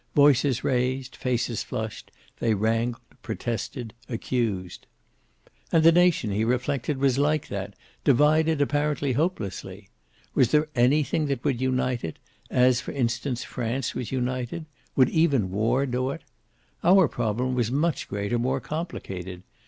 Voices 0.15 0.63
raised, 0.63 1.15
faces 1.15 1.61
flushed, 1.61 2.09
they 2.39 2.55
wrangled, 2.55 3.03
protested, 3.21 3.93
accused. 4.09 4.87
And 5.71 5.83
the 5.83 5.91
nation, 5.91 6.31
he 6.31 6.43
reflected, 6.43 6.97
was 6.97 7.19
like 7.19 7.49
that, 7.49 7.75
divided 8.03 8.61
apparently 8.61 9.11
hopelessly. 9.11 9.89
Was 10.33 10.49
there 10.49 10.67
anything 10.73 11.27
that 11.27 11.43
would 11.43 11.61
unite 11.61 12.03
it, 12.03 12.17
as 12.49 12.81
for 12.81 12.93
instance 12.93 13.43
France 13.43 13.93
was 13.93 14.11
united? 14.11 14.65
Would 14.95 15.09
even 15.11 15.51
war 15.51 15.85
do 15.85 16.09
it? 16.09 16.23
Our 16.83 17.07
problem 17.07 17.53
was 17.53 17.69
much 17.71 18.07
greater, 18.07 18.39
more 18.39 18.59
complicated. 18.59 19.43